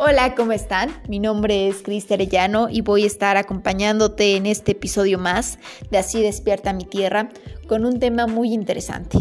[0.00, 0.90] Hola, ¿cómo están?
[1.08, 5.58] Mi nombre es Cris Arellano y voy a estar acompañándote en este episodio más
[5.90, 7.30] de Así despierta mi tierra
[7.66, 9.18] con un tema muy interesante.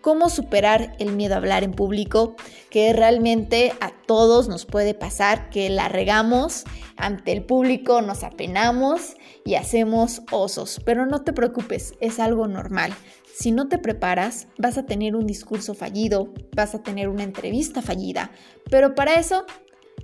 [0.00, 2.36] Cómo superar el miedo a hablar en público,
[2.70, 6.62] que realmente a todos nos puede pasar que la regamos
[6.96, 10.80] ante el público, nos apenamos y hacemos osos.
[10.84, 12.94] Pero no te preocupes, es algo normal.
[13.34, 17.82] Si no te preparas, vas a tener un discurso fallido, vas a tener una entrevista
[17.82, 18.30] fallida,
[18.70, 19.44] pero para eso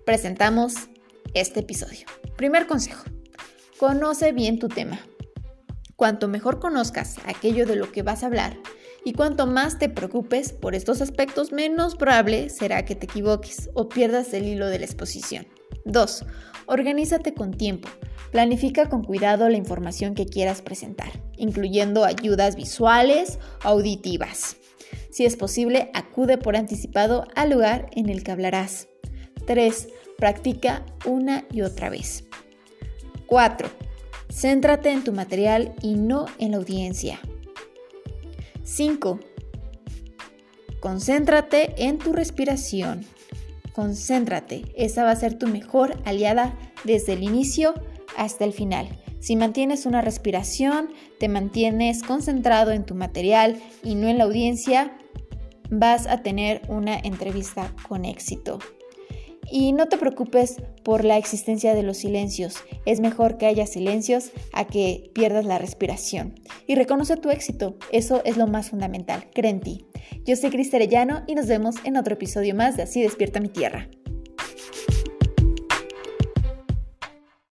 [0.05, 0.75] presentamos
[1.35, 2.07] este episodio.
[2.37, 3.05] Primer consejo,
[3.79, 5.01] conoce bien tu tema.
[5.97, 8.57] Cuanto mejor conozcas aquello de lo que vas a hablar
[9.05, 13.89] y cuanto más te preocupes por estos aspectos, menos probable será que te equivoques o
[13.89, 15.47] pierdas el hilo de la exposición.
[15.85, 16.25] 2.
[16.67, 17.89] Organízate con tiempo.
[18.31, 24.57] Planifica con cuidado la información que quieras presentar, incluyendo ayudas visuales o auditivas.
[25.11, 28.89] Si es posible, acude por anticipado al lugar en el que hablarás.
[29.47, 29.89] 3.
[30.21, 32.25] Practica una y otra vez.
[33.27, 33.71] 4.
[34.29, 37.19] Céntrate en tu material y no en la audiencia.
[38.63, 39.19] 5.
[40.81, 43.05] Concéntrate en tu respiración.
[43.73, 47.73] Concéntrate, esa va a ser tu mejor aliada desde el inicio
[48.17, 48.89] hasta el final.
[49.21, 54.97] Si mantienes una respiración, te mantienes concentrado en tu material y no en la audiencia,
[55.71, 58.59] vas a tener una entrevista con éxito.
[59.51, 62.57] Y no te preocupes por la existencia de los silencios.
[62.87, 66.35] Es mejor que haya silencios a que pierdas la respiración.
[66.67, 67.77] Y reconoce tu éxito.
[67.93, 69.29] Eso es lo más fundamental.
[69.35, 69.87] Cree en ti.
[70.25, 73.49] Yo soy Cris Arellano y nos vemos en otro episodio más de Así despierta mi
[73.49, 73.89] tierra.